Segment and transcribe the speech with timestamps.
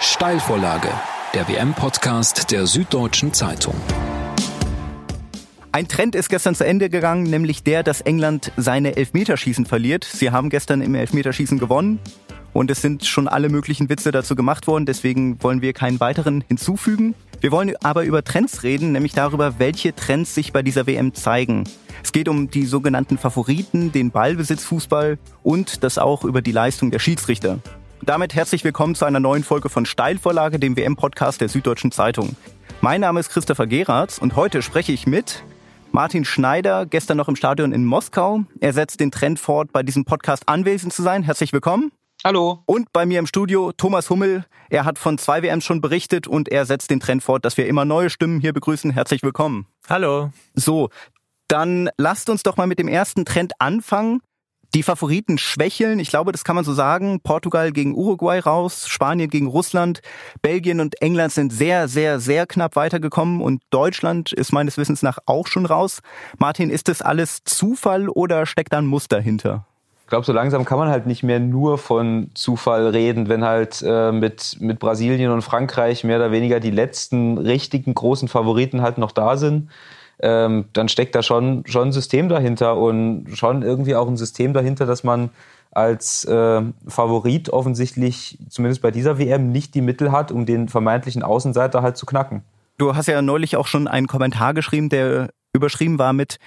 [0.00, 0.90] Steilvorlage,
[1.34, 3.74] der WM-Podcast der Süddeutschen Zeitung.
[5.72, 10.04] Ein Trend ist gestern zu Ende gegangen, nämlich der, dass England seine Elfmeterschießen verliert.
[10.04, 11.98] Sie haben gestern im Elfmeterschießen gewonnen
[12.52, 16.44] und es sind schon alle möglichen Witze dazu gemacht worden, deswegen wollen wir keinen weiteren
[16.46, 17.16] hinzufügen.
[17.40, 21.64] Wir wollen aber über Trends reden, nämlich darüber, welche Trends sich bei dieser WM zeigen.
[22.04, 27.00] Es geht um die sogenannten Favoriten, den Ballbesitzfußball und das auch über die Leistung der
[27.00, 27.58] Schiedsrichter.
[28.02, 32.36] Damit herzlich willkommen zu einer neuen Folge von Steilvorlage, dem WM-Podcast der Süddeutschen Zeitung.
[32.80, 35.42] Mein Name ist Christopher Geratz und heute spreche ich mit
[35.90, 38.44] Martin Schneider, gestern noch im Stadion in Moskau.
[38.60, 41.22] Er setzt den Trend fort, bei diesem Podcast anwesend zu sein.
[41.22, 41.90] Herzlich willkommen.
[42.24, 42.62] Hallo.
[42.66, 44.44] Und bei mir im Studio Thomas Hummel.
[44.70, 47.66] Er hat von zwei WMs schon berichtet und er setzt den Trend fort, dass wir
[47.66, 48.90] immer neue Stimmen hier begrüßen.
[48.90, 49.66] Herzlich willkommen.
[49.88, 50.30] Hallo.
[50.54, 50.90] So,
[51.48, 54.20] dann lasst uns doch mal mit dem ersten Trend anfangen.
[54.74, 57.20] Die Favoriten schwächeln, ich glaube, das kann man so sagen.
[57.22, 60.02] Portugal gegen Uruguay raus, Spanien gegen Russland,
[60.42, 65.18] Belgien und England sind sehr, sehr, sehr knapp weitergekommen und Deutschland ist meines Wissens nach
[65.24, 66.00] auch schon raus.
[66.36, 69.64] Martin, ist das alles Zufall oder steckt da ein Muster hinter?
[70.02, 73.82] Ich glaube, so langsam kann man halt nicht mehr nur von Zufall reden, wenn halt
[73.86, 78.98] äh, mit, mit Brasilien und Frankreich mehr oder weniger die letzten richtigen großen Favoriten halt
[78.98, 79.70] noch da sind
[80.20, 84.52] ähm, dann steckt da schon, schon ein System dahinter und schon irgendwie auch ein System
[84.52, 85.30] dahinter, dass man
[85.70, 91.22] als äh, Favorit offensichtlich, zumindest bei dieser WM, nicht die Mittel hat, um den vermeintlichen
[91.22, 92.42] Außenseiter halt zu knacken.
[92.78, 96.38] Du hast ja neulich auch schon einen Kommentar geschrieben, der überschrieben war mit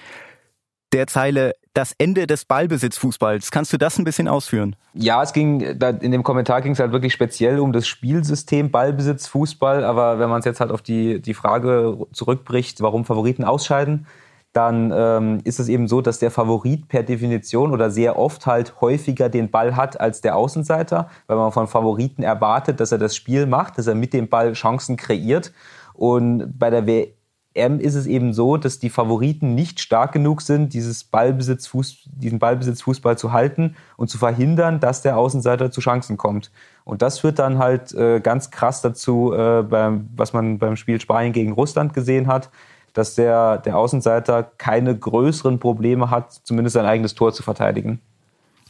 [0.92, 3.50] der Zeile das Ende des Ballbesitzfußballs.
[3.50, 4.76] Kannst du das ein bisschen ausführen?
[4.94, 9.84] Ja, es ging, in dem Kommentar ging es halt wirklich speziell um das Spielsystem Ballbesitzfußball.
[9.84, 14.06] Aber wenn man es jetzt halt auf die, die Frage zurückbricht, warum Favoriten ausscheiden,
[14.52, 18.80] dann ähm, ist es eben so, dass der Favorit per Definition oder sehr oft halt
[18.82, 23.16] häufiger den Ball hat als der Außenseiter, weil man von Favoriten erwartet, dass er das
[23.16, 25.52] Spiel macht, dass er mit dem Ball Chancen kreiert.
[25.94, 27.12] Und bei der WM
[27.54, 31.70] ist es eben so, dass die Favoriten nicht stark genug sind, dieses Ballbesitz,
[32.06, 36.50] diesen Ballbesitzfußball zu halten und zu verhindern, dass der Außenseiter zu Chancen kommt.
[36.84, 41.00] Und das führt dann halt äh, ganz krass dazu, äh, beim, was man beim Spiel
[41.00, 42.50] Spanien gegen Russland gesehen hat,
[42.94, 48.00] dass der, der Außenseiter keine größeren Probleme hat, zumindest sein eigenes Tor zu verteidigen.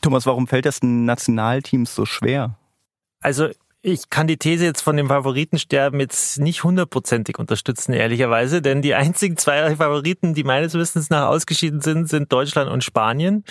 [0.00, 2.56] Thomas, warum fällt das den Nationalteams so schwer?
[3.20, 3.48] Also
[3.82, 8.94] ich kann die These jetzt von dem Favoritensterben jetzt nicht hundertprozentig unterstützen, ehrlicherweise, denn die
[8.94, 13.44] einzigen zwei Favoriten, die meines Wissens nach ausgeschieden sind, sind Deutschland und Spanien.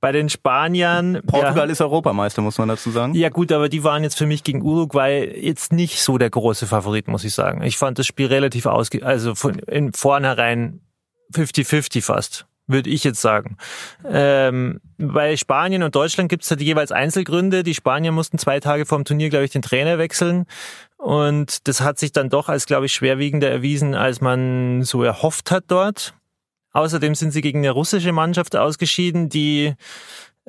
[0.00, 1.20] Bei den Spaniern.
[1.26, 3.14] Portugal ja, ist Europameister, muss man dazu sagen.
[3.14, 6.66] Ja, gut, aber die waren jetzt für mich gegen Uruguay jetzt nicht so der große
[6.66, 7.62] Favorit, muss ich sagen.
[7.62, 10.80] Ich fand das Spiel relativ ausge, also von in vornherein
[11.34, 13.56] 50-50 fast würde ich jetzt sagen.
[14.08, 17.62] Ähm, bei Spanien und Deutschland gibt es halt jeweils Einzelgründe.
[17.62, 20.46] Die Spanier mussten zwei Tage vor dem Turnier, glaube ich, den Trainer wechseln.
[20.96, 25.50] Und das hat sich dann doch als, glaube ich, schwerwiegender erwiesen, als man so erhofft
[25.50, 26.14] hat dort.
[26.72, 29.74] Außerdem sind sie gegen eine russische Mannschaft ausgeschieden, die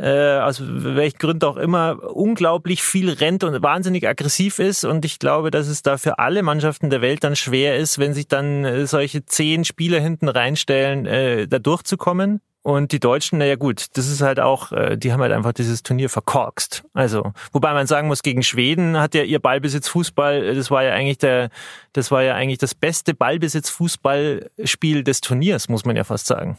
[0.01, 4.84] äh, aus welchen Gründen auch immer, unglaublich viel rennt und wahnsinnig aggressiv ist.
[4.84, 8.13] Und ich glaube, dass es da für alle Mannschaften der Welt dann schwer ist, wenn
[8.13, 12.41] sich dann äh, solche zehn Spieler hinten reinstellen, äh, da durchzukommen.
[12.63, 15.84] Und die Deutschen, naja gut, das ist halt auch, äh, die haben halt einfach dieses
[15.84, 16.84] Turnier verkorkst.
[16.94, 20.94] Also, wobei man sagen muss, gegen Schweden hat ja ihr Ballbesitz-Fußball, äh, das war ja
[20.94, 21.50] eigentlich der,
[21.94, 26.57] das war ja eigentlich das beste Ballbesitz-Fußballspiel des Turniers, muss man ja fast sagen.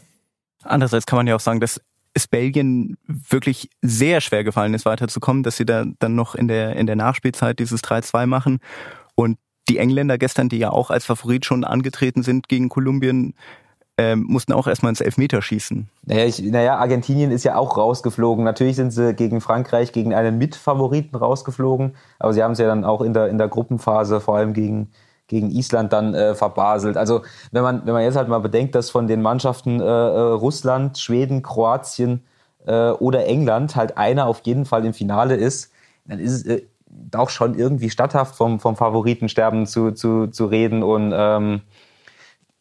[0.63, 1.81] Andererseits kann man ja auch sagen, dass
[2.13, 6.75] es Belgien wirklich sehr schwer gefallen ist, weiterzukommen, dass sie da dann noch in der,
[6.75, 8.59] in der Nachspielzeit dieses 3-2 machen.
[9.15, 9.37] Und
[9.69, 13.33] die Engländer gestern, die ja auch als Favorit schon angetreten sind gegen Kolumbien,
[13.97, 15.87] ähm, mussten auch erstmal ins Elfmeter schießen.
[16.05, 18.43] Naja, ich, naja, Argentinien ist ja auch rausgeflogen.
[18.43, 22.85] Natürlich sind sie gegen Frankreich, gegen einen Mitfavoriten rausgeflogen, aber sie haben es ja dann
[22.85, 24.89] auch in der, in der Gruppenphase, vor allem gegen,
[25.33, 26.95] gegen Island dann äh, verbaselt.
[26.95, 29.87] Also wenn man, wenn man jetzt halt mal bedenkt, dass von den Mannschaften äh, äh,
[29.87, 32.23] Russland, Schweden, Kroatien
[32.65, 35.71] äh, oder England halt einer auf jeden Fall im Finale ist,
[36.05, 36.61] dann ist es äh,
[37.15, 40.83] auch schon irgendwie statthaft vom, vom Favoritensterben zu, zu, zu reden.
[40.83, 41.61] Und ähm,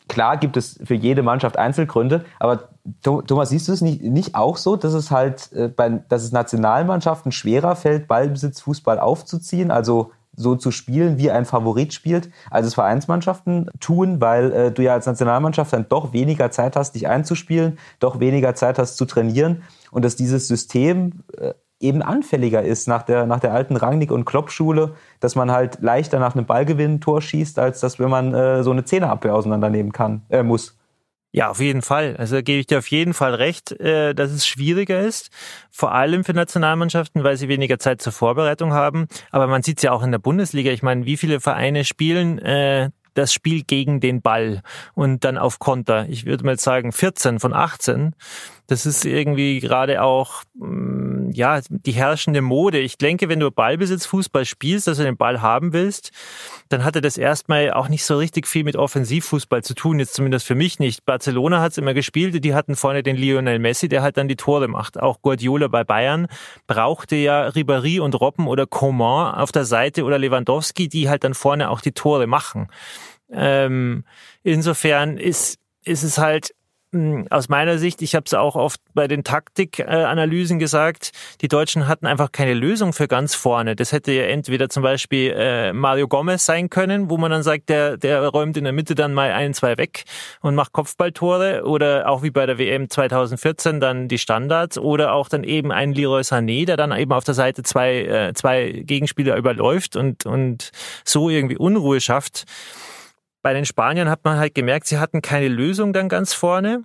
[0.08, 2.68] klar gibt es für jede Mannschaft Einzelgründe, aber
[3.02, 6.32] Thomas, siehst du es nicht, nicht auch so, dass es halt äh, bei, dass es
[6.32, 9.70] Nationalmannschaften schwerer fällt, Ballbesitzfußball aufzuziehen?
[9.70, 14.82] Also so zu spielen, wie ein Favorit spielt, als es Vereinsmannschaften tun, weil äh, du
[14.82, 19.04] ja als Nationalmannschaft dann doch weniger Zeit hast, dich einzuspielen, doch weniger Zeit hast zu
[19.04, 21.52] trainieren und dass dieses System äh,
[21.82, 26.18] eben anfälliger ist nach der, nach der alten Rangnick- und Klopp-Schule, dass man halt leichter
[26.18, 29.92] nach einem Ballgewinn ein Tor schießt, als dass wenn man äh, so eine Zehnerabwehr auseinandernehmen
[29.92, 30.78] kann, äh, muss.
[31.34, 32.14] Ja, auf jeden Fall.
[32.18, 35.30] Also gebe ich dir auf jeden Fall recht, äh, dass es schwieriger ist,
[35.70, 39.06] vor allem für Nationalmannschaften, weil sie weniger Zeit zur Vorbereitung haben.
[39.30, 40.70] Aber man sieht es ja auch in der Bundesliga.
[40.70, 44.62] Ich meine, wie viele Vereine spielen äh, das Spiel gegen den Ball
[44.92, 46.06] und dann auf Konter?
[46.10, 48.14] Ich würde mal sagen 14 von 18.
[48.66, 52.78] Das ist irgendwie gerade auch mm, ja die herrschende Mode.
[52.78, 56.10] Ich denke, wenn du Ballbesitz Fußball spielst, dass du den Ball haben willst,
[56.72, 60.46] dann hatte das erstmal auch nicht so richtig viel mit Offensivfußball zu tun, jetzt zumindest
[60.46, 61.04] für mich nicht.
[61.04, 64.36] Barcelona hat es immer gespielt, die hatten vorne den Lionel Messi, der halt dann die
[64.36, 64.98] Tore macht.
[64.98, 66.26] Auch Guardiola bei Bayern
[66.66, 71.34] brauchte ja Ribéry und Robben oder Coman auf der Seite oder Lewandowski, die halt dann
[71.34, 72.68] vorne auch die Tore machen.
[73.30, 74.04] Ähm,
[74.42, 76.54] insofern ist, ist es halt
[77.30, 82.06] aus meiner Sicht, ich habe es auch oft bei den Taktikanalysen gesagt, die Deutschen hatten
[82.06, 83.74] einfach keine Lösung für ganz vorne.
[83.74, 87.70] Das hätte ja entweder zum Beispiel äh, Mario Gomez sein können, wo man dann sagt,
[87.70, 90.04] der, der räumt in der Mitte dann mal ein, zwei weg
[90.42, 95.30] und macht Kopfballtore oder auch wie bei der WM 2014 dann die Standards oder auch
[95.30, 99.36] dann eben ein Leroy Sané, der dann eben auf der Seite zwei, äh, zwei Gegenspieler
[99.36, 100.72] überläuft und, und
[101.06, 102.44] so irgendwie Unruhe schafft.
[103.42, 106.84] Bei den Spaniern hat man halt gemerkt, sie hatten keine Lösung dann ganz vorne.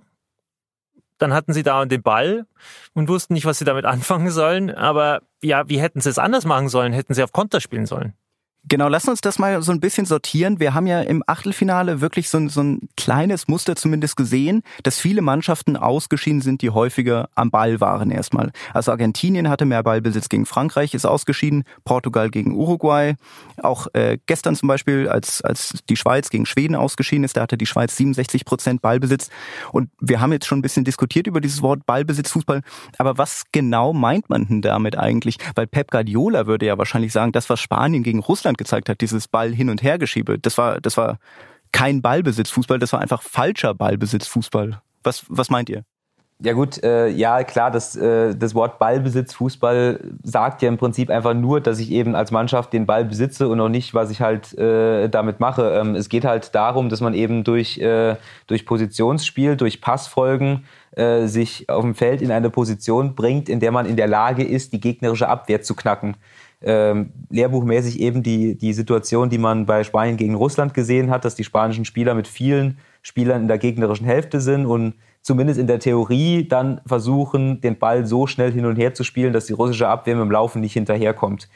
[1.18, 2.46] Dann hatten sie da den Ball
[2.94, 4.70] und wussten nicht, was sie damit anfangen sollen.
[4.74, 6.92] Aber ja, wie hätten sie es anders machen sollen?
[6.92, 8.14] Hätten sie auf Konter spielen sollen?
[8.70, 10.60] Genau, lass uns das mal so ein bisschen sortieren.
[10.60, 14.98] Wir haben ja im Achtelfinale wirklich so ein, so ein kleines Muster zumindest gesehen, dass
[14.98, 18.50] viele Mannschaften ausgeschieden sind, die häufiger am Ball waren erstmal.
[18.74, 23.14] Also Argentinien hatte mehr Ballbesitz gegen Frankreich, ist ausgeschieden, Portugal gegen Uruguay.
[23.62, 27.56] Auch äh, gestern zum Beispiel, als, als die Schweiz gegen Schweden ausgeschieden ist, da hatte
[27.56, 29.30] die Schweiz 67 Prozent Ballbesitz.
[29.72, 32.60] Und wir haben jetzt schon ein bisschen diskutiert über dieses Wort Ballbesitz, Fußball.
[32.98, 35.38] Aber was genau meint man denn damit eigentlich?
[35.54, 39.28] Weil Pep Guardiola würde ja wahrscheinlich sagen, das, was Spanien gegen Russland gezeigt hat, dieses
[39.28, 41.18] Ball hin und her geschiebe, das war, das war
[41.72, 44.80] kein Ballbesitzfußball, das war einfach falscher Ballbesitzfußball.
[45.02, 45.84] Was, was meint ihr?
[46.40, 51.10] Ja gut, äh, ja klar, das, äh, das Wort Ballbesitz, Fußball sagt ja im Prinzip
[51.10, 54.20] einfach nur, dass ich eben als Mannschaft den Ball besitze und auch nicht, was ich
[54.20, 55.72] halt äh, damit mache.
[55.72, 58.14] Ähm, es geht halt darum, dass man eben durch, äh,
[58.46, 63.72] durch Positionsspiel, durch Passfolgen äh, sich auf dem Feld in eine Position bringt, in der
[63.72, 66.16] man in der Lage ist, die gegnerische Abwehr zu knacken
[66.60, 71.34] ähm, lehrbuchmäßig eben die, die Situation, die man bei Spanien gegen Russland gesehen hat, dass
[71.34, 75.78] die spanischen Spieler mit vielen Spielern in der gegnerischen Hälfte sind und zumindest in der
[75.78, 79.88] Theorie dann versuchen, den Ball so schnell hin und her zu spielen, dass die russische
[79.88, 81.48] Abwehr mit dem Laufen nicht hinterherkommt.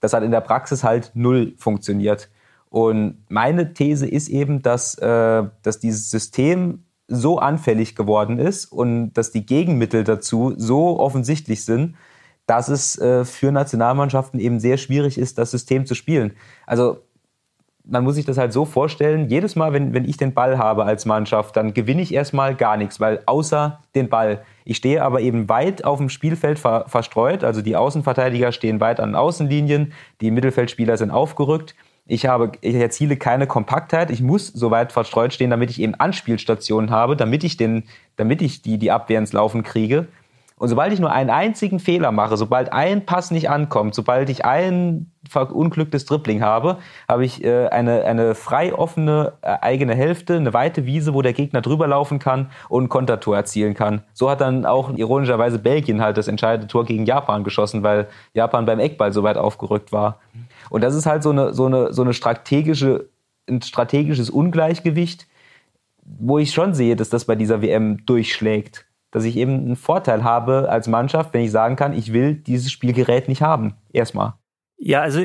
[0.00, 2.28] Das hat in der Praxis halt null funktioniert.
[2.70, 9.12] Und meine These ist eben, dass, äh, dass dieses System so anfällig geworden ist und
[9.14, 11.96] dass die Gegenmittel dazu so offensichtlich sind,
[12.48, 16.32] dass es äh, für Nationalmannschaften eben sehr schwierig ist, das System zu spielen.
[16.66, 17.02] Also
[17.84, 20.84] man muss sich das halt so vorstellen, jedes Mal, wenn, wenn ich den Ball habe
[20.84, 24.42] als Mannschaft, dann gewinne ich erstmal gar nichts, weil außer den Ball.
[24.64, 28.98] Ich stehe aber eben weit auf dem Spielfeld ver verstreut, also die Außenverteidiger stehen weit
[28.98, 29.92] an Außenlinien,
[30.22, 31.74] die Mittelfeldspieler sind aufgerückt.
[32.06, 34.10] Ich habe, ich erziele keine Kompaktheit.
[34.10, 37.84] Ich muss so weit verstreut stehen, damit ich eben Anspielstationen habe, damit ich den,
[38.16, 40.08] damit ich die, die Abwehr ins Laufen kriege.
[40.58, 44.44] Und sobald ich nur einen einzigen Fehler mache, sobald ein Pass nicht ankommt, sobald ich
[44.44, 46.78] ein verunglücktes Dribbling habe,
[47.08, 51.32] habe ich äh, eine, eine frei offene äh, eigene Hälfte, eine weite Wiese, wo der
[51.32, 54.02] Gegner drüber laufen kann und ein Kontertor erzielen kann.
[54.12, 58.64] So hat dann auch ironischerweise Belgien halt das entscheidende Tor gegen Japan geschossen, weil Japan
[58.66, 60.18] beim Eckball so weit aufgerückt war.
[60.70, 63.08] Und das ist halt so eine, so eine, so eine strategische,
[63.48, 65.26] ein strategisches Ungleichgewicht,
[66.02, 70.24] wo ich schon sehe, dass das bei dieser WM durchschlägt dass ich eben einen Vorteil
[70.24, 73.74] habe als Mannschaft, wenn ich sagen kann, ich will dieses Spielgerät nicht haben.
[73.92, 74.34] Erstmal.
[74.76, 75.24] Ja, also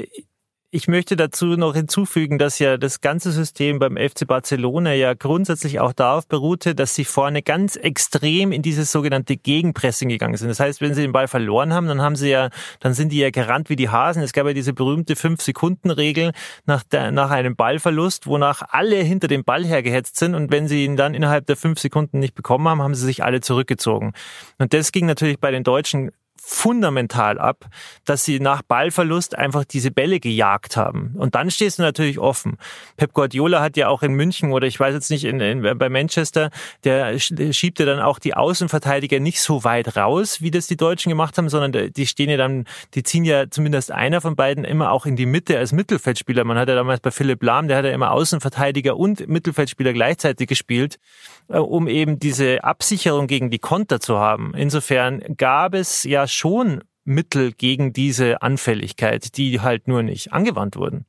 [0.76, 5.80] ich möchte dazu noch hinzufügen, dass ja das ganze System beim FC Barcelona ja grundsätzlich
[5.80, 10.48] auch darauf beruhte, dass sie vorne ganz extrem in dieses sogenannte Gegenpressing gegangen sind.
[10.48, 12.50] Das heißt, wenn sie den Ball verloren haben, dann haben sie ja,
[12.80, 14.24] dann sind die ja gerannt wie die Hasen.
[14.24, 16.32] Es gab ja diese berühmte Fünf-Sekunden-Regel
[16.66, 20.86] nach, der, nach einem Ballverlust, wonach alle hinter dem Ball hergehetzt sind und wenn sie
[20.86, 24.14] ihn dann innerhalb der fünf Sekunden nicht bekommen haben, haben sie sich alle zurückgezogen.
[24.58, 26.10] Und das ging natürlich bei den Deutschen
[26.46, 27.70] fundamental ab,
[28.04, 31.16] dass sie nach Ballverlust einfach diese Bälle gejagt haben.
[31.18, 32.58] Und dann stehst du natürlich offen.
[32.98, 35.88] Pep Guardiola hat ja auch in München oder ich weiß jetzt nicht, in, in, bei
[35.88, 36.50] Manchester,
[36.84, 41.10] der schiebt ja dann auch die Außenverteidiger nicht so weit raus, wie das die Deutschen
[41.10, 44.92] gemacht haben, sondern die stehen ja dann, die ziehen ja zumindest einer von beiden immer
[44.92, 46.44] auch in die Mitte als Mittelfeldspieler.
[46.44, 50.50] Man hat ja damals bei Philipp Lahm, der hat ja immer Außenverteidiger und Mittelfeldspieler gleichzeitig
[50.50, 51.00] gespielt,
[51.48, 54.54] äh, um eben diese Absicherung gegen die Konter zu haben.
[54.56, 61.06] Insofern gab es ja schon Mittel gegen diese Anfälligkeit, die halt nur nicht angewandt wurden.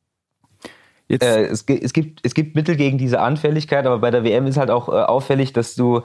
[1.09, 4.57] Äh, es, es, gibt, es gibt Mittel gegen diese Anfälligkeit, aber bei der WM ist
[4.57, 6.03] halt auch äh, auffällig, dass du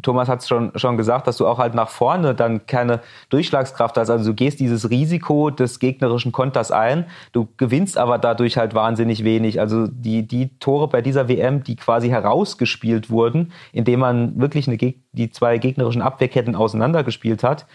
[0.00, 3.98] Thomas hat es schon, schon gesagt, dass du auch halt nach vorne dann keine Durchschlagskraft
[3.98, 4.08] hast.
[4.08, 9.22] Also du gehst dieses Risiko des gegnerischen Konters ein, du gewinnst aber dadurch halt wahnsinnig
[9.22, 9.60] wenig.
[9.60, 14.78] Also die, die Tore bei dieser WM, die quasi herausgespielt wurden, indem man wirklich eine,
[14.78, 17.66] die zwei gegnerischen Abwehrketten auseinandergespielt hat,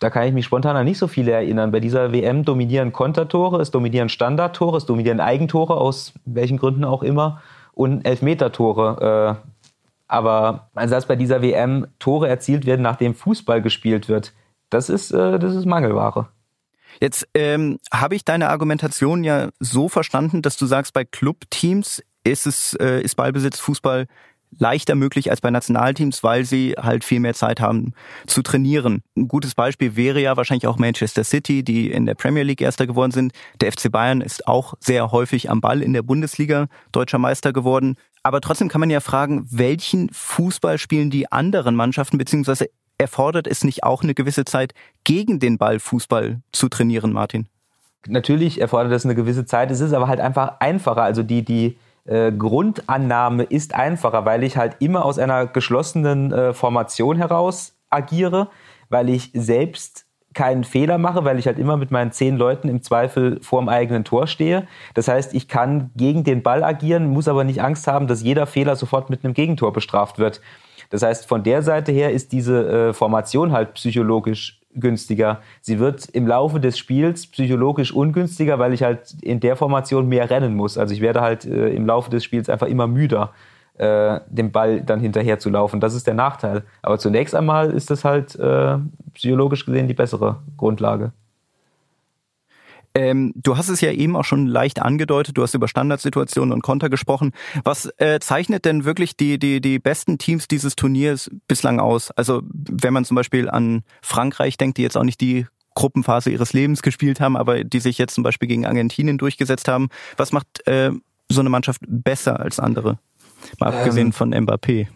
[0.00, 1.70] da kann ich mich spontan nicht so viele erinnern.
[1.72, 7.02] Bei dieser WM dominieren Kontertore, es dominieren Standardtore, es dominieren Eigentore, aus welchen Gründen auch
[7.02, 7.40] immer,
[7.72, 9.38] und Elfmetertore.
[9.40, 9.50] Äh,
[10.08, 14.32] aber also dass bei dieser WM Tore erzielt werden, nachdem Fußball gespielt wird,
[14.68, 16.28] das ist, äh, das ist Mangelware.
[17.00, 22.46] Jetzt ähm, habe ich deine Argumentation ja so verstanden, dass du sagst, bei Clubteams ist
[22.46, 24.06] es äh, ist Ballbesitz Fußball
[24.58, 27.92] leichter möglich als bei Nationalteams, weil sie halt viel mehr Zeit haben
[28.26, 29.02] zu trainieren.
[29.16, 32.86] Ein gutes Beispiel wäre ja wahrscheinlich auch Manchester City, die in der Premier League Erster
[32.86, 33.32] geworden sind.
[33.60, 37.96] Der FC Bayern ist auch sehr häufig am Ball in der Bundesliga deutscher Meister geworden.
[38.22, 43.64] Aber trotzdem kann man ja fragen, welchen Fußball spielen die anderen Mannschaften, beziehungsweise erfordert es
[43.64, 47.48] nicht auch eine gewisse Zeit, gegen den Ball Fußball zu trainieren, Martin?
[48.06, 49.70] Natürlich erfordert es eine gewisse Zeit.
[49.70, 51.02] Es ist aber halt einfach einfacher.
[51.02, 56.52] Also die, die äh, Grundannahme ist einfacher, weil ich halt immer aus einer geschlossenen äh,
[56.52, 58.48] Formation heraus agiere,
[58.88, 62.82] weil ich selbst keinen Fehler mache, weil ich halt immer mit meinen zehn Leuten im
[62.82, 64.66] Zweifel vorm eigenen Tor stehe.
[64.94, 68.46] Das heißt, ich kann gegen den Ball agieren, muss aber nicht Angst haben, dass jeder
[68.46, 70.40] Fehler sofort mit einem Gegentor bestraft wird.
[70.90, 75.40] Das heißt, von der Seite her ist diese äh, Formation halt psychologisch günstiger.
[75.60, 80.30] Sie wird im Laufe des Spiels psychologisch ungünstiger, weil ich halt in der Formation mehr
[80.30, 80.78] rennen muss.
[80.78, 83.32] Also ich werde halt äh, im Laufe des Spiels einfach immer müder
[83.80, 85.80] äh, dem Ball dann hinterher zu laufen.
[85.80, 86.64] Das ist der Nachteil.
[86.82, 88.76] Aber zunächst einmal ist das halt äh,
[89.14, 91.12] psychologisch gesehen die bessere Grundlage.
[92.94, 96.62] Ähm, du hast es ja eben auch schon leicht angedeutet, du hast über Standardsituationen und
[96.62, 97.32] Konter gesprochen.
[97.64, 102.10] Was äh, zeichnet denn wirklich die, die, die besten Teams dieses Turniers bislang aus?
[102.10, 106.52] Also wenn man zum Beispiel an Frankreich denkt, die jetzt auch nicht die Gruppenphase ihres
[106.52, 109.88] Lebens gespielt haben, aber die sich jetzt zum Beispiel gegen Argentinien durchgesetzt haben.
[110.16, 110.90] Was macht äh,
[111.28, 112.98] so eine Mannschaft besser als andere?
[113.58, 114.88] Mal abgesehen ähm, von Mbappé.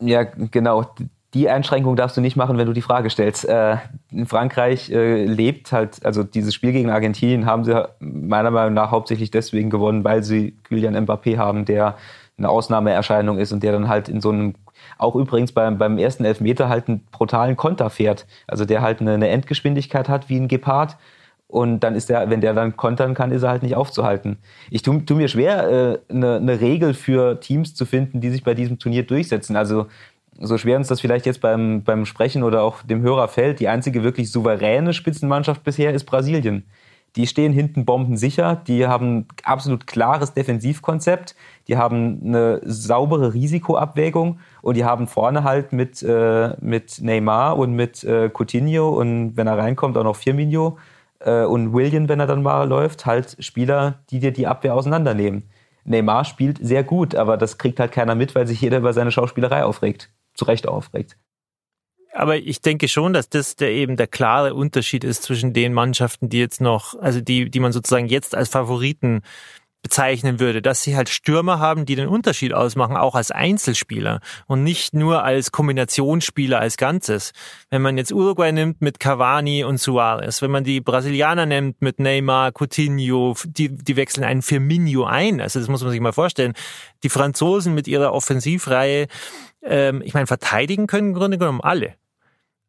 [0.00, 0.94] Ja, genau.
[1.32, 3.48] Die Einschränkung darfst du nicht machen, wenn du die Frage stellst.
[3.48, 3.76] Äh,
[4.10, 8.90] in Frankreich äh, lebt halt, also dieses Spiel gegen Argentinien haben sie meiner Meinung nach
[8.90, 11.96] hauptsächlich deswegen gewonnen, weil sie Kylian Mbappé haben, der
[12.36, 14.54] eine Ausnahmeerscheinung ist und der dann halt in so einem,
[14.98, 18.26] auch übrigens beim, beim ersten Elfmeter halt einen brutalen Konter fährt.
[18.48, 20.96] Also der halt eine, eine Endgeschwindigkeit hat wie ein Gepard
[21.50, 24.38] und dann ist der, wenn der dann kontern kann, ist er halt nicht aufzuhalten.
[24.70, 28.44] Ich tue tu mir schwer, äh, eine, eine Regel für Teams zu finden, die sich
[28.44, 29.56] bei diesem Turnier durchsetzen.
[29.56, 29.86] Also
[30.38, 33.68] so schwer uns das vielleicht jetzt beim, beim Sprechen oder auch dem Hörer fällt, die
[33.68, 36.64] einzige wirklich souveräne Spitzenmannschaft bisher ist Brasilien.
[37.16, 41.34] Die stehen hinten bombensicher, die haben absolut klares Defensivkonzept,
[41.66, 47.74] die haben eine saubere Risikoabwägung und die haben vorne halt mit, äh, mit Neymar und
[47.74, 50.78] mit äh, Coutinho und wenn er reinkommt auch noch Firmino
[51.18, 55.50] äh, und William, wenn er dann mal läuft, halt Spieler, die dir die Abwehr auseinandernehmen.
[55.84, 59.10] Neymar spielt sehr gut, aber das kriegt halt keiner mit, weil sich jeder über seine
[59.10, 60.10] Schauspielerei aufregt.
[60.40, 61.18] Zu Recht aufregt.
[62.14, 66.30] Aber ich denke schon, dass das der eben der klare Unterschied ist zwischen den Mannschaften,
[66.30, 69.20] die jetzt noch, also die, die man sozusagen jetzt als Favoriten
[69.82, 74.62] bezeichnen würde, dass sie halt Stürmer haben, die den Unterschied ausmachen, auch als Einzelspieler und
[74.62, 77.32] nicht nur als Kombinationsspieler als Ganzes.
[77.70, 81.98] Wenn man jetzt Uruguay nimmt mit Cavani und Suarez, wenn man die Brasilianer nimmt mit
[81.98, 85.40] Neymar, Coutinho, die, die wechseln einen Firmino ein.
[85.40, 86.54] Also das muss man sich mal vorstellen.
[87.02, 89.06] Die Franzosen mit ihrer Offensivreihe,
[89.62, 91.94] ähm, ich meine, verteidigen können im Grunde genommen alle.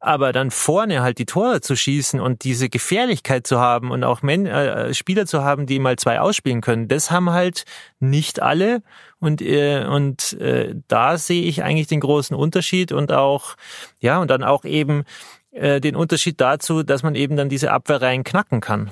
[0.03, 4.23] Aber dann vorne halt die Tore zu schießen und diese Gefährlichkeit zu haben und auch
[4.23, 7.65] Men äh, Spieler zu haben, die mal zwei ausspielen können, das haben halt
[7.99, 8.81] nicht alle.
[9.19, 13.55] Und, äh, und äh, da sehe ich eigentlich den großen Unterschied und auch,
[13.99, 15.03] ja, und dann auch eben
[15.51, 18.89] äh, den Unterschied dazu, dass man eben dann diese Abwehrreihen knacken kann.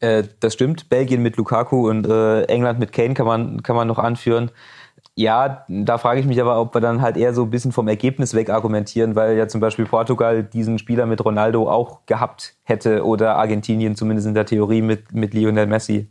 [0.00, 0.88] Äh, das stimmt.
[0.88, 4.50] Belgien mit Lukaku und äh, England mit Kane kann man, kann man noch anführen.
[5.18, 7.88] Ja, da frage ich mich aber, ob wir dann halt eher so ein bisschen vom
[7.88, 13.04] Ergebnis weg argumentieren, weil ja zum Beispiel Portugal diesen Spieler mit Ronaldo auch gehabt hätte
[13.04, 16.08] oder Argentinien zumindest in der Theorie mit, mit Lionel Messi.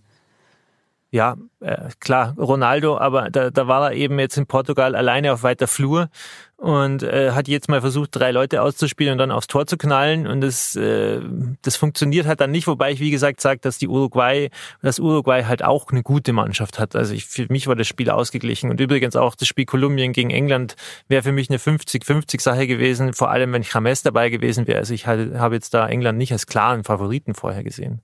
[1.10, 5.42] Ja, äh, klar, Ronaldo, aber da, da war er eben jetzt in Portugal alleine auf
[5.42, 6.10] weiter Flur
[6.58, 10.28] und äh, hat jetzt mal versucht, drei Leute auszuspielen und dann aufs Tor zu knallen
[10.28, 11.22] und das, äh,
[11.62, 14.50] das funktioniert halt dann nicht, wobei ich wie gesagt sage, dass die Uruguay,
[14.82, 16.94] dass Uruguay halt auch eine gute Mannschaft hat.
[16.94, 20.32] Also ich, für mich war das Spiel ausgeglichen und übrigens auch das Spiel Kolumbien gegen
[20.32, 20.76] England
[21.08, 24.80] wäre für mich eine 50-50 Sache gewesen, vor allem wenn James dabei gewesen wäre.
[24.80, 28.02] Also ich halt, habe jetzt da England nicht als klaren Favoriten vorher gesehen.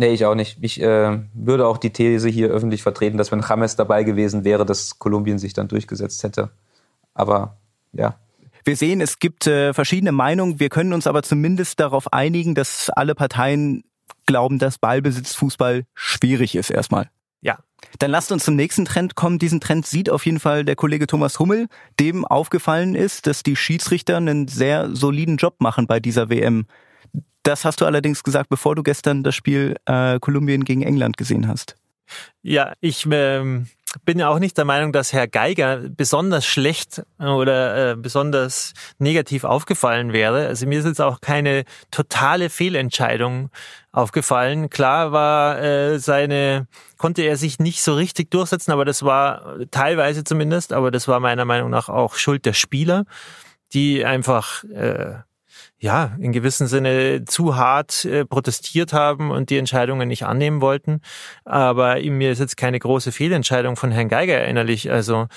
[0.00, 0.56] Nee, ich auch nicht.
[0.62, 4.64] Ich äh, würde auch die These hier öffentlich vertreten, dass wenn James dabei gewesen wäre,
[4.64, 6.48] dass Kolumbien sich dann durchgesetzt hätte.
[7.12, 7.58] Aber
[7.92, 8.14] ja.
[8.64, 10.58] Wir sehen, es gibt äh, verschiedene Meinungen.
[10.58, 13.84] Wir können uns aber zumindest darauf einigen, dass alle Parteien
[14.24, 17.10] glauben, dass Ballbesitzfußball schwierig ist erstmal.
[17.42, 17.58] Ja.
[17.98, 19.38] Dann lasst uns zum nächsten Trend kommen.
[19.38, 21.66] Diesen Trend sieht auf jeden Fall der Kollege Thomas Hummel,
[21.98, 26.64] dem aufgefallen ist, dass die Schiedsrichter einen sehr soliden Job machen bei dieser WM.
[27.42, 31.48] Das hast du allerdings gesagt, bevor du gestern das Spiel äh, Kolumbien gegen England gesehen
[31.48, 31.76] hast.
[32.42, 33.68] Ja, ich ähm,
[34.04, 39.44] bin ja auch nicht der Meinung, dass Herr Geiger besonders schlecht oder äh, besonders negativ
[39.44, 40.46] aufgefallen wäre.
[40.46, 43.50] Also mir ist jetzt auch keine totale Fehlentscheidung
[43.92, 44.70] aufgefallen.
[44.70, 46.66] Klar war äh, seine,
[46.98, 51.20] konnte er sich nicht so richtig durchsetzen, aber das war teilweise zumindest, aber das war
[51.20, 53.04] meiner Meinung nach auch Schuld der Spieler,
[53.72, 55.14] die einfach äh,
[55.82, 61.00] ja, in gewissem Sinne zu hart äh, protestiert haben und die Entscheidungen nicht annehmen wollten.
[61.46, 64.90] Aber mir ist jetzt keine große Fehlentscheidung von Herrn Geiger erinnerlich.
[64.90, 65.28] Also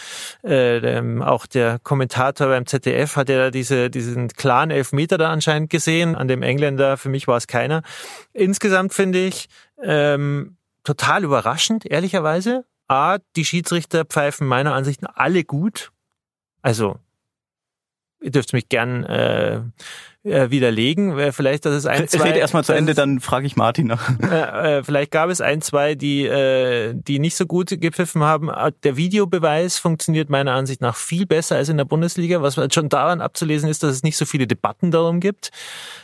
[0.44, 5.70] äh, ähm, auch der Kommentator beim ZDF hat ja diese, diesen klaren Elfmeter da anscheinend
[5.70, 6.14] gesehen.
[6.16, 7.82] An dem Engländer, für mich war es keiner.
[8.34, 9.48] Insgesamt finde ich
[9.82, 12.66] ähm, total überraschend, ehrlicherweise.
[12.90, 15.92] A, die Schiedsrichter pfeifen meiner Ansicht nach alle gut.
[16.62, 16.98] Also,
[18.22, 19.62] ihr dürft mich gern äh,
[20.24, 21.32] äh, widerlegen.
[21.32, 22.30] Vielleicht, dass es ein, zwei.
[22.30, 24.10] Rede erstmal zu Ende, dann frage ich Martin nach.
[24.20, 28.50] Äh, äh, vielleicht gab es ein, zwei, die, äh, die nicht so gut gepfiffen haben.
[28.84, 33.22] Der Videobeweis funktioniert meiner Ansicht nach viel besser als in der Bundesliga, was schon daran
[33.22, 35.52] abzulesen ist, dass es nicht so viele Debatten darum gibt.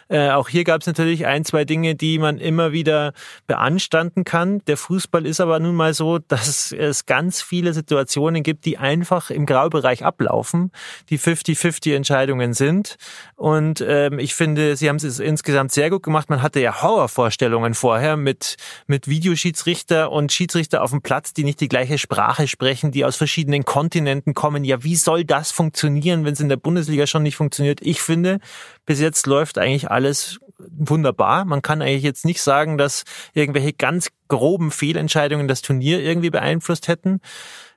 [0.09, 3.13] Äh, auch hier gab es natürlich ein, zwei Dinge, die man immer wieder
[3.45, 4.63] beanstanden kann.
[4.65, 9.29] Der Fußball ist aber nun mal so, dass es ganz viele Situationen gibt, die einfach
[9.29, 10.71] im Graubereich ablaufen,
[11.09, 12.97] die 50-50 Entscheidungen sind.
[13.35, 16.30] Und ähm, ich finde, sie haben es insgesamt sehr gut gemacht.
[16.30, 18.56] Man hatte ja Horrorvorstellungen vorher mit,
[18.88, 23.16] mit Videoschiedsrichter und Schiedsrichter auf dem Platz, die nicht die gleiche Sprache sprechen, die aus
[23.16, 24.63] verschiedenen Kontinenten kommen.
[24.63, 27.80] Ja, wie soll das funktionieren, wenn es in der Bundesliga schon nicht funktioniert?
[27.82, 28.39] Ich finde,
[28.86, 31.46] bis jetzt läuft eigentlich alles wunderbar.
[31.46, 36.88] Man kann eigentlich jetzt nicht sagen, dass irgendwelche ganz groben Fehlentscheidungen das Turnier irgendwie beeinflusst
[36.88, 37.19] hätten.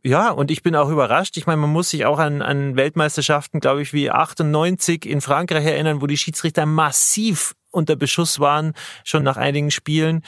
[0.04, 1.36] Ja, und ich bin auch überrascht.
[1.36, 5.64] Ich meine, man muss sich auch an, an Weltmeisterschaften, glaube ich, wie 98 in Frankreich
[5.64, 8.74] erinnern, wo die Schiedsrichter massiv unter Beschuss waren,
[9.04, 10.22] schon nach einigen Spielen.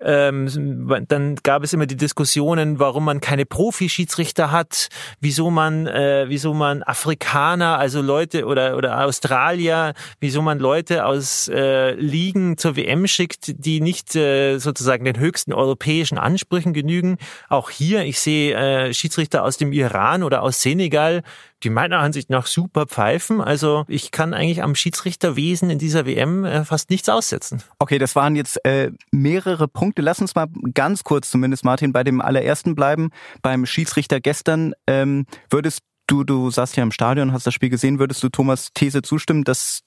[0.00, 4.88] Ähm, dann gab es immer die Diskussionen, warum man keine Profi-Schiedsrichter hat,
[5.20, 11.48] wieso man, äh, wieso man Afrikaner, also Leute oder oder Australier, wieso man Leute aus
[11.48, 17.16] äh, Ligen zur WM schickt, die nicht äh, sozusagen den höchsten europäischen Ansprüchen genügen.
[17.48, 21.22] Auch hier, ich sehe äh, Schiedsrichter aus dem Iran oder aus Senegal,
[21.64, 23.40] die meiner Ansicht nach super pfeifen.
[23.40, 27.62] Also ich kann eigentlich am Schiedsrichterwesen in dieser WM äh, fast nichts aussetzen.
[27.78, 30.02] Okay, das waren jetzt äh, mehrere Punkte.
[30.02, 33.10] Lass uns mal ganz kurz zumindest, Martin, bei dem allerersten bleiben.
[33.42, 37.98] Beim Schiedsrichter gestern ähm, würdest du, du saßt ja im Stadion, hast das Spiel gesehen,
[37.98, 39.80] würdest du Thomas These zustimmen, dass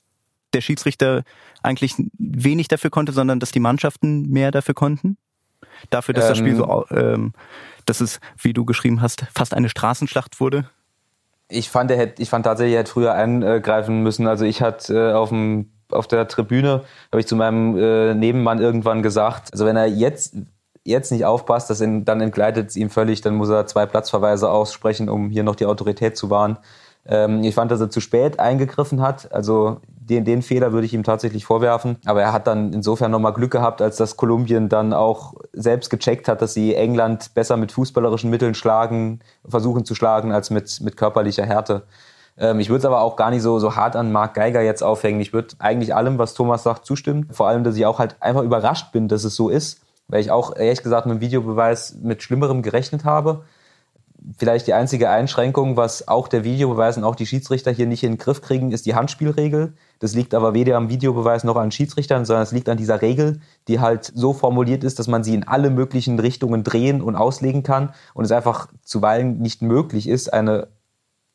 [0.53, 1.23] der Schiedsrichter
[1.61, 5.17] eigentlich wenig dafür konnte, sondern dass die Mannschaften mehr dafür konnten?
[5.89, 7.33] Dafür, dass ähm, das Spiel so, ähm,
[7.85, 10.69] dass es, wie du geschrieben hast, fast eine Straßenschlacht wurde?
[11.49, 14.27] Ich fand, er hätte, ich fand tatsächlich, er hätte früher eingreifen müssen.
[14.27, 18.59] Also ich hatte äh, auf dem auf der Tribüne habe ich zu meinem äh, Nebenmann
[18.59, 20.35] irgendwann gesagt, also wenn er jetzt
[20.83, 24.49] jetzt nicht aufpasst, das in, dann entgleitet es ihm völlig, dann muss er zwei Platzverweise
[24.49, 26.57] aussprechen, um hier noch die Autorität zu wahren.
[27.05, 29.31] Ähm, ich fand, dass er zu spät eingegriffen hat.
[29.33, 31.97] Also den, den Fehler würde ich ihm tatsächlich vorwerfen.
[32.05, 36.27] Aber er hat dann insofern nochmal Glück gehabt, als dass Kolumbien dann auch selbst gecheckt
[36.27, 40.97] hat, dass sie England besser mit fußballerischen Mitteln schlagen, versuchen zu schlagen, als mit, mit
[40.97, 41.83] körperlicher Härte.
[42.37, 44.81] Ähm, ich würde es aber auch gar nicht so, so hart an Marc Geiger jetzt
[44.81, 45.19] aufhängen.
[45.19, 47.27] Ich würde eigentlich allem, was Thomas sagt, zustimmen.
[47.31, 49.81] Vor allem, dass ich auch halt einfach überrascht bin, dass es so ist.
[50.07, 53.43] Weil ich auch ehrlich gesagt mit dem Videobeweis mit Schlimmerem gerechnet habe
[54.37, 58.13] vielleicht die einzige Einschränkung, was auch der Videobeweis und auch die Schiedsrichter hier nicht in
[58.13, 59.73] den Griff kriegen, ist die Handspielregel.
[59.99, 63.39] Das liegt aber weder am Videobeweis noch an Schiedsrichtern, sondern es liegt an dieser Regel,
[63.67, 67.63] die halt so formuliert ist, dass man sie in alle möglichen Richtungen drehen und auslegen
[67.63, 70.67] kann und es einfach zuweilen nicht möglich ist, eine,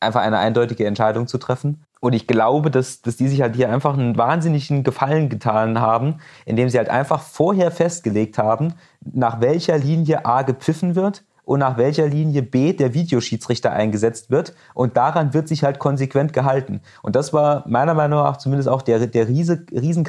[0.01, 1.85] einfach eine eindeutige Entscheidung zu treffen.
[2.01, 6.17] Und ich glaube, dass, dass die sich halt hier einfach einen wahnsinnigen Gefallen getan haben,
[6.45, 11.77] indem sie halt einfach vorher festgelegt haben, nach welcher Linie A gepfiffen wird und nach
[11.77, 14.55] welcher Linie B der Videoschiedsrichter eingesetzt wird.
[14.75, 16.81] Und daran wird sich halt konsequent gehalten.
[17.03, 20.05] Und das war meiner Meinung nach zumindest auch der, der riese, riesen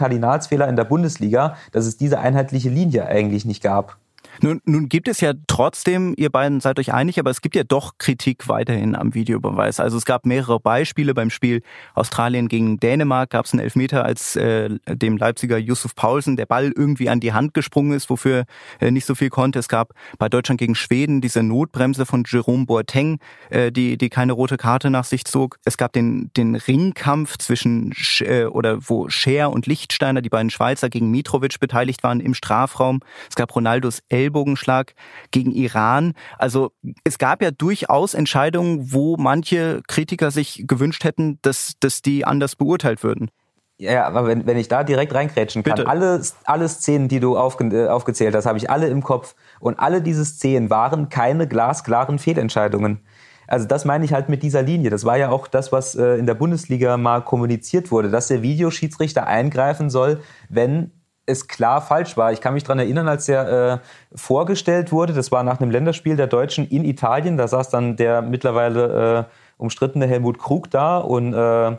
[0.67, 3.97] in der Bundesliga, dass es diese einheitliche Linie eigentlich nicht gab.
[4.41, 7.63] Nun, nun gibt es ja trotzdem, ihr beiden seid euch einig, aber es gibt ja
[7.63, 9.79] doch Kritik weiterhin am Videobeweis.
[9.79, 11.61] Also es gab mehrere Beispiele beim Spiel
[11.93, 16.71] Australien gegen Dänemark, gab es einen Elfmeter, als äh, dem Leipziger Yusuf Paulsen der Ball
[16.75, 18.45] irgendwie an die Hand gesprungen ist, wofür
[18.79, 19.59] äh, nicht so viel konnte.
[19.59, 23.19] Es gab bei Deutschland gegen Schweden diese Notbremse von Jerome Boateng,
[23.49, 25.59] äh, die, die keine rote Karte nach sich zog.
[25.65, 30.89] Es gab den, den Ringkampf zwischen äh, oder wo Scher und Lichtsteiner, die beiden Schweizer,
[30.89, 33.01] gegen Mitrovic beteiligt waren im Strafraum.
[33.29, 34.93] Es gab Ronaldos Ellbogenschlag
[35.31, 36.13] gegen Iran.
[36.37, 36.71] Also
[37.03, 42.55] es gab ja durchaus Entscheidungen, wo manche Kritiker sich gewünscht hätten, dass, dass die anders
[42.55, 43.29] beurteilt würden.
[43.77, 47.65] Ja, aber wenn, wenn ich da direkt reingrätschen kann, alle, alle Szenen, die du aufge,
[47.65, 49.35] äh, aufgezählt hast, habe ich alle im Kopf.
[49.59, 53.01] Und alle diese Szenen waren keine glasklaren Fehlentscheidungen.
[53.47, 54.89] Also das meine ich halt mit dieser Linie.
[54.89, 58.41] Das war ja auch das, was äh, in der Bundesliga mal kommuniziert wurde, dass der
[58.41, 60.91] Videoschiedsrichter eingreifen soll, wenn
[61.25, 62.31] es klar falsch war.
[62.31, 63.77] Ich kann mich dran erinnern, als er äh,
[64.15, 68.21] vorgestellt wurde, das war nach einem Länderspiel der Deutschen in Italien, da saß dann der
[68.21, 71.77] mittlerweile äh, umstrittene Helmut Krug da und äh,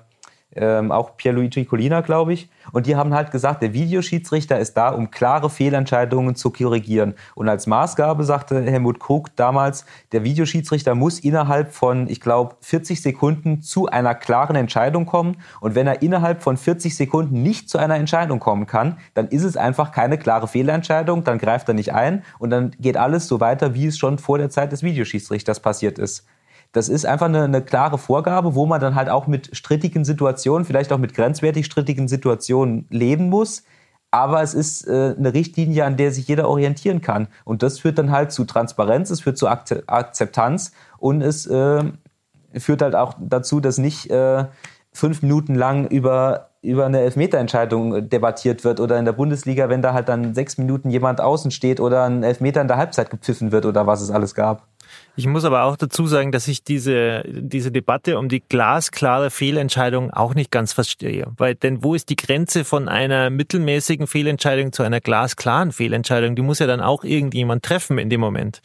[0.56, 2.48] ähm, auch Pierluigi Colina, glaube ich.
[2.72, 7.14] Und die haben halt gesagt, der Videoschiedsrichter ist da, um klare Fehlentscheidungen zu korrigieren.
[7.34, 13.02] Und als Maßgabe sagte Helmut Krug damals, der Videoschiedsrichter muss innerhalb von, ich glaube, 40
[13.02, 15.36] Sekunden zu einer klaren Entscheidung kommen.
[15.60, 19.44] Und wenn er innerhalb von 40 Sekunden nicht zu einer Entscheidung kommen kann, dann ist
[19.44, 23.40] es einfach keine klare Fehlentscheidung, dann greift er nicht ein und dann geht alles so
[23.40, 26.26] weiter, wie es schon vor der Zeit des Videoschiedsrichters passiert ist.
[26.74, 30.66] Das ist einfach eine, eine klare Vorgabe, wo man dann halt auch mit strittigen Situationen,
[30.66, 33.62] vielleicht auch mit grenzwertig strittigen Situationen leben muss.
[34.10, 37.28] Aber es ist äh, eine Richtlinie, an der sich jeder orientieren kann.
[37.44, 41.84] Und das führt dann halt zu Transparenz, es führt zu Akzeptanz und es äh,
[42.56, 44.44] führt halt auch dazu, dass nicht äh,
[44.92, 49.92] fünf Minuten lang über über eine Elfmeterentscheidung debattiert wird oder in der Bundesliga, wenn da
[49.92, 53.66] halt dann sechs Minuten jemand außen steht oder ein Elfmeter in der Halbzeit gepfiffen wird
[53.66, 54.66] oder was es alles gab.
[55.16, 60.10] Ich muss aber auch dazu sagen, dass ich diese, diese Debatte um die glasklare Fehlentscheidung
[60.10, 61.26] auch nicht ganz verstehe.
[61.36, 66.34] Weil, denn wo ist die Grenze von einer mittelmäßigen Fehlentscheidung zu einer glasklaren Fehlentscheidung?
[66.34, 68.60] Die muss ja dann auch irgendjemand treffen in dem Moment.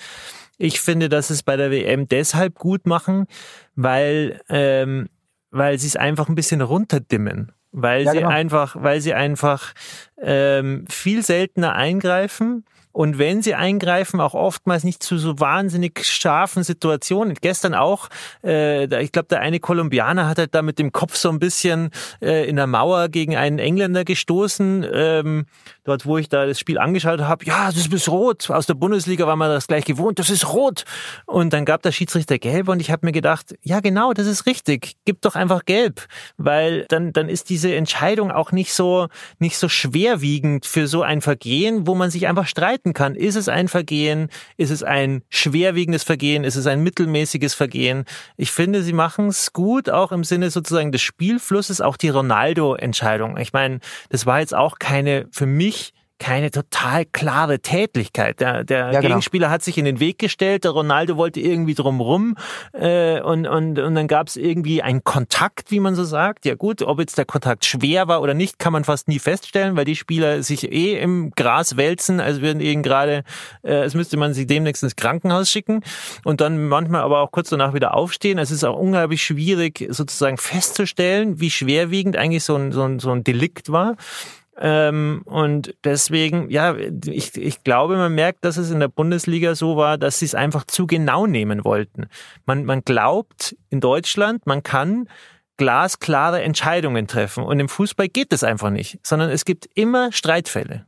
[0.58, 3.28] Ich finde, dass es bei der WM deshalb gut machen,
[3.76, 5.08] weil, ähm,
[5.52, 8.30] weil sie es einfach ein bisschen runterdimmen weil ja, sie genau.
[8.30, 9.74] einfach, weil sie einfach
[10.20, 16.64] ähm, viel seltener eingreifen und wenn sie eingreifen, auch oftmals nicht zu so wahnsinnig scharfen
[16.64, 17.36] Situationen.
[17.40, 18.10] Gestern auch,
[18.44, 21.92] äh, ich glaube, der eine Kolumbianer hat halt da mit dem Kopf so ein bisschen
[22.22, 24.86] äh, in der Mauer gegen einen Engländer gestoßen.
[24.92, 25.46] Ähm,
[25.84, 28.50] dort, wo ich da das Spiel angeschaut habe, ja, das ist rot.
[28.50, 30.84] Aus der Bundesliga war man das gleich gewohnt, das ist rot.
[31.26, 34.46] Und dann gab der Schiedsrichter gelb und ich habe mir gedacht, ja genau, das ist
[34.46, 34.96] richtig.
[35.06, 39.08] Gib doch einfach gelb, weil dann dann ist diese Entscheidung auch nicht so
[39.40, 43.16] nicht so schwerwiegend für so ein Vergehen, wo man sich einfach streiten kann.
[43.16, 44.30] Ist es ein Vergehen?
[44.58, 46.44] Ist es ein schwerwiegendes Vergehen?
[46.44, 48.06] Ist es ein mittelmäßiges Vergehen?
[48.38, 53.38] Ich finde, sie machen es gut, auch im Sinne sozusagen des Spielflusses, auch die Ronaldo-Entscheidung.
[53.38, 55.79] Ich meine, das war jetzt auch keine für mich
[56.20, 58.40] keine total klare Tätlichkeit.
[58.40, 59.02] Der, der ja, genau.
[59.02, 62.36] Gegenspieler hat sich in den Weg gestellt, der Ronaldo wollte irgendwie drumrum
[62.74, 66.46] äh, und, und, und dann gab es irgendwie einen Kontakt, wie man so sagt.
[66.46, 69.76] Ja gut, ob jetzt der Kontakt schwer war oder nicht, kann man fast nie feststellen,
[69.76, 73.24] weil die Spieler sich eh im Gras wälzen, als würden ihnen gerade,
[73.64, 75.82] äh, als müsste man sie demnächst ins Krankenhaus schicken
[76.26, 78.38] und dann manchmal aber auch kurz danach wieder aufstehen.
[78.38, 83.12] Es ist auch unglaublich schwierig sozusagen festzustellen, wie schwerwiegend eigentlich so ein, so ein, so
[83.12, 83.96] ein Delikt war.
[84.62, 89.78] Ähm, und deswegen, ja, ich, ich glaube, man merkt, dass es in der Bundesliga so
[89.78, 92.08] war, dass sie es einfach zu genau nehmen wollten.
[92.46, 95.08] Man, man glaubt in Deutschland, man kann
[95.56, 97.44] glasklare Entscheidungen treffen.
[97.44, 100.86] Und im Fußball geht das einfach nicht, sondern es gibt immer Streitfälle.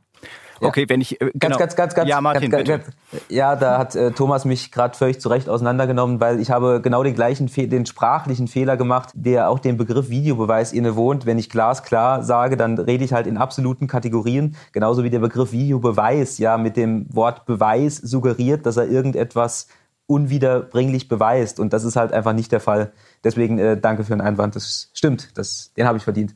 [0.62, 1.56] Okay, wenn ich äh, genau.
[1.56, 2.84] ganz, ganz, ganz, ganz, ja, Martin, ganz, ganz,
[3.28, 7.02] ja, da hat äh, Thomas mich gerade völlig zu Recht auseinandergenommen, weil ich habe genau
[7.02, 11.26] den gleichen, Fe den sprachlichen Fehler gemacht, der auch dem Begriff Videobeweis innewohnt.
[11.26, 15.52] Wenn ich glasklar sage, dann rede ich halt in absoluten Kategorien, genauso wie der Begriff
[15.52, 19.66] Videobeweis ja mit dem Wort Beweis suggeriert, dass er irgendetwas
[20.06, 22.92] unwiederbringlich beweist und das ist halt einfach nicht der Fall.
[23.24, 24.56] Deswegen äh, danke für den Einwand.
[24.56, 26.34] Das stimmt, das, den habe ich verdient.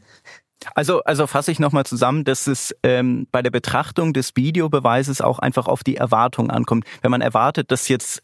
[0.75, 5.39] Also, also fasse ich nochmal zusammen, dass es ähm, bei der Betrachtung des Videobeweises auch
[5.39, 6.85] einfach auf die Erwartung ankommt.
[7.03, 8.23] Wenn man erwartet, dass jetzt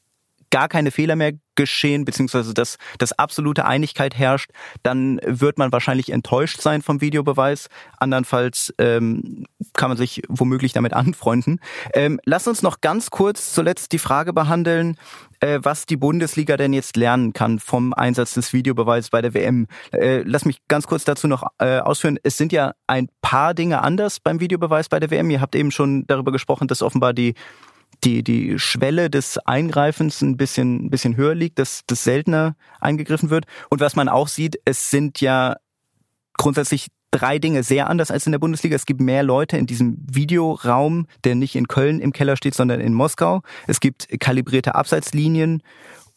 [0.51, 4.51] gar keine Fehler mehr geschehen, beziehungsweise dass, dass absolute Einigkeit herrscht,
[4.83, 7.69] dann wird man wahrscheinlich enttäuscht sein vom Videobeweis.
[7.99, 11.61] Andernfalls ähm, kann man sich womöglich damit anfreunden.
[11.95, 14.97] Ähm, lass uns noch ganz kurz zuletzt die Frage behandeln,
[15.41, 19.67] äh, was die Bundesliga denn jetzt lernen kann vom Einsatz des Videobeweises bei der WM.
[19.93, 22.19] Äh, lass mich ganz kurz dazu noch äh, ausführen.
[22.23, 25.31] Es sind ja ein paar Dinge anders beim Videobeweis bei der WM.
[25.31, 27.35] Ihr habt eben schon darüber gesprochen, dass offenbar die
[28.05, 33.31] die, die Schwelle des Eingreifens ein bisschen, ein bisschen höher liegt, dass das seltener eingegriffen
[33.31, 33.47] wird.
[33.71, 35.57] Und was man auch sieht, es sind ja
[36.35, 38.75] grundsätzlich drei Dinge sehr anders als in der Bundesliga.
[38.75, 42.81] Es gibt mehr Leute in diesem Videoraum, der nicht in Köln im Keller steht, sondern
[42.81, 43.43] in Moskau.
[43.67, 45.63] Es gibt kalibrierte Abseitslinien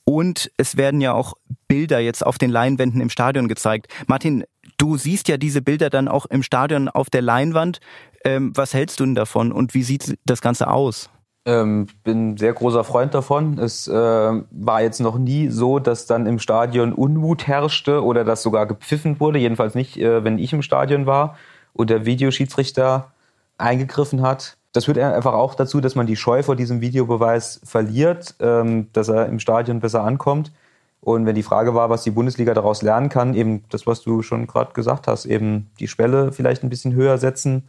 [0.05, 1.33] und es werden ja auch
[1.67, 3.87] Bilder jetzt auf den Leinwänden im Stadion gezeigt.
[4.07, 4.45] Martin,
[4.77, 7.79] du siehst ja diese Bilder dann auch im Stadion auf der Leinwand.
[8.23, 11.09] Ähm, was hältst du denn davon und wie sieht das Ganze aus?
[11.47, 13.59] Ähm, bin sehr großer Freund davon.
[13.59, 18.41] Es äh, war jetzt noch nie so, dass dann im Stadion Unmut herrschte oder dass
[18.41, 19.37] sogar gepfiffen wurde.
[19.37, 21.37] Jedenfalls nicht, äh, wenn ich im Stadion war
[21.73, 23.11] und der Videoschiedsrichter
[23.59, 24.57] eingegriffen hat.
[24.73, 29.07] Das führt einfach auch dazu, dass man die Scheu vor diesem Videobeweis verliert, ähm, dass
[29.07, 30.51] er im Stadion besser ankommt.
[30.99, 34.23] Und wenn die Frage war, was die Bundesliga daraus lernen kann, eben das, was du
[34.23, 37.63] schon gerade gesagt hast, eben die Schwelle vielleicht ein bisschen höher setzen,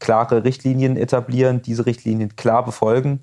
[0.00, 3.20] klare Richtlinien etablieren, diese Richtlinien klar befolgen.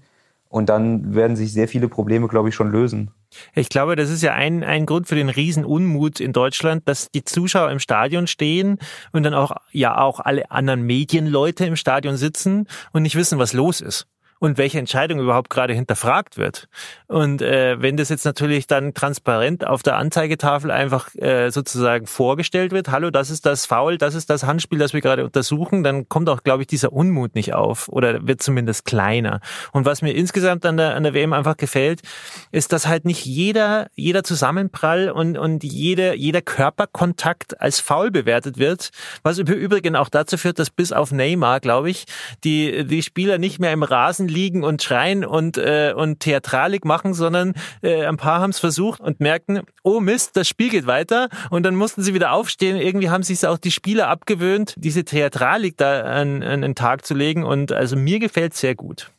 [0.49, 3.11] Und dann werden sich sehr viele Probleme, glaube ich, schon lösen.
[3.53, 7.25] Ich glaube, das ist ja ein, ein Grund für den Riesenunmut in Deutschland, dass die
[7.25, 8.77] Zuschauer im Stadion stehen
[9.11, 13.51] und dann auch, ja, auch alle anderen Medienleute im Stadion sitzen und nicht wissen, was
[13.51, 14.07] los ist
[14.39, 16.67] und welche Entscheidung überhaupt gerade hinterfragt wird.
[17.07, 22.71] Und äh, wenn das jetzt natürlich dann transparent auf der Anzeigetafel einfach äh, sozusagen vorgestellt
[22.71, 26.07] wird, hallo, das ist das Foul, das ist das Handspiel, das wir gerade untersuchen, dann
[26.09, 29.39] kommt auch, glaube ich, dieser Unmut nicht auf oder wird zumindest kleiner.
[29.71, 32.01] Und was mir insgesamt an der, an der WM einfach gefällt,
[32.51, 38.57] ist, dass halt nicht jeder, jeder Zusammenprall und, und jede, jeder Körperkontakt als Foul bewertet
[38.57, 38.91] wird,
[39.23, 42.05] was im Übrigen auch dazu führt, dass bis auf Neymar, glaube ich,
[42.43, 47.13] die, die Spieler nicht mehr im Rasen liegen und schreien und, äh, und Theatralik machen,
[47.13, 51.29] sondern äh, ein paar haben es versucht und merkten, oh Mist, das Spiel geht weiter
[51.49, 52.77] und dann mussten sie wieder aufstehen.
[52.77, 57.13] Irgendwie haben sich auch die Spieler abgewöhnt, diese Theatralik da an, an den Tag zu
[57.13, 59.11] legen und also mir gefällt sehr gut.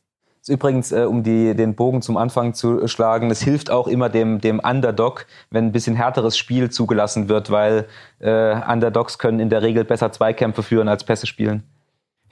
[0.49, 4.41] Übrigens, äh, um die, den Bogen zum Anfang zu schlagen, es hilft auch immer dem,
[4.41, 7.87] dem Underdog, wenn ein bisschen härteres Spiel zugelassen wird, weil
[8.21, 11.65] äh, Underdogs können in der Regel besser Zweikämpfe führen als Pässe spielen.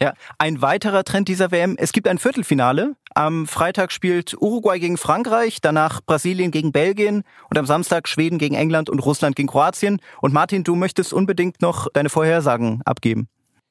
[0.01, 1.77] Ja, ein weiterer Trend dieser WM.
[1.79, 2.97] Es gibt ein Viertelfinale.
[3.15, 8.55] Am Freitag spielt Uruguay gegen Frankreich, danach Brasilien gegen Belgien und am Samstag Schweden gegen
[8.55, 10.01] England und Russland gegen Kroatien.
[10.21, 13.29] Und Martin, du möchtest unbedingt noch deine Vorhersagen abgeben.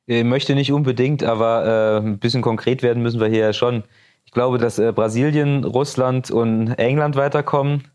[0.07, 3.83] Ich möchte nicht unbedingt, aber äh, ein bisschen konkret werden müssen wir hier ja schon.
[4.25, 7.87] Ich glaube, dass äh, Brasilien, Russland und England weiterkommen.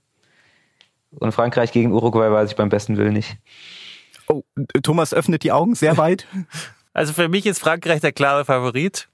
[1.10, 3.36] Und Frankreich gegen Uruguay weiß ich beim besten Willen nicht.
[4.28, 4.42] Oh,
[4.84, 6.26] Thomas öffnet die Augen sehr weit.
[7.00, 9.08] Also für mich ist Frankreich der klare Favorit.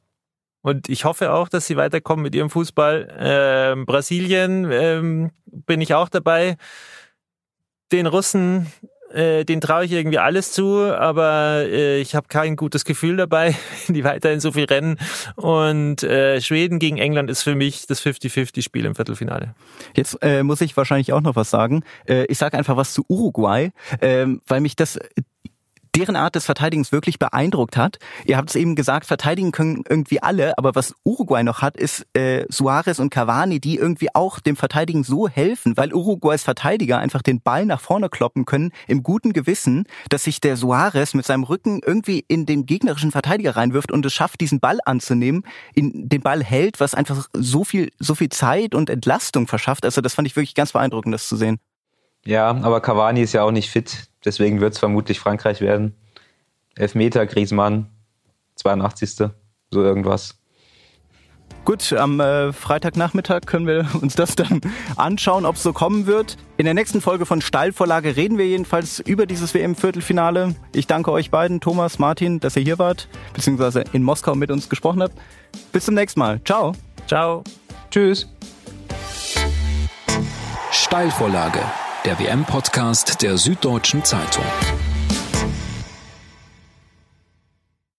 [0.61, 3.17] Und ich hoffe auch, dass sie weiterkommen mit ihrem Fußball.
[3.17, 6.57] Ähm, Brasilien ähm, bin ich auch dabei.
[7.93, 8.67] Den Russen,
[9.13, 13.55] äh, den traue ich irgendwie alles zu, aber äh, ich habe kein gutes Gefühl dabei,
[13.87, 14.99] die weiterhin so viel rennen.
[15.37, 19.55] Und äh, Schweden gegen England ist für mich das 50-50-Spiel im Viertelfinale.
[19.95, 21.85] Jetzt äh, muss ich wahrscheinlich auch noch was sagen.
[22.09, 23.71] Äh, ich sage einfach was zu Uruguay,
[24.01, 24.99] äh, weil mich das
[25.97, 27.99] deren Art des Verteidigens wirklich beeindruckt hat.
[28.27, 32.07] Ihr habt es eben gesagt, verteidigen können irgendwie alle, aber was Uruguay noch hat, ist
[32.15, 37.23] äh, Suarez und Cavani, die irgendwie auch dem Verteidigen so helfen, weil Uruguays Verteidiger einfach
[37.23, 41.45] den Ball nach vorne kloppen können, im guten Gewissen, dass sich der Suarez mit seinem
[41.45, 46.21] Rücken irgendwie in den gegnerischen Verteidiger reinwirft und es schafft, diesen Ball anzunehmen, in den
[46.21, 49.85] Ball hält, was einfach so viel, so viel Zeit und Entlastung verschafft.
[49.85, 51.59] Also das fand ich wirklich ganz beeindruckend, das zu sehen.
[52.27, 54.09] Ja, aber Cavani ist ja auch nicht fit.
[54.27, 55.95] Deswegen wird es vermutlich Frankreich werden.
[56.75, 57.87] Elfmeter, Griezmann,
[58.57, 59.31] 82.
[59.71, 60.39] So irgendwas.
[61.65, 64.61] Gut, am äh, Freitagnachmittag können wir uns das dann
[64.97, 66.37] anschauen, ob es so kommen wird.
[66.57, 70.55] In der nächsten Folge von Steilvorlage reden wir jedenfalls über dieses WM-Viertelfinale.
[70.73, 74.69] Ich danke euch beiden, Thomas, Martin, dass ihr hier wart, beziehungsweise in Moskau mit uns
[74.69, 75.15] gesprochen habt.
[75.73, 76.41] Bis zum nächsten Mal.
[76.45, 76.73] Ciao.
[77.07, 77.43] Ciao.
[77.91, 78.29] Tschüss.
[80.71, 81.63] Steilvorlage
[82.07, 84.45] der WM-Podcast der Süddeutschen Zeitung.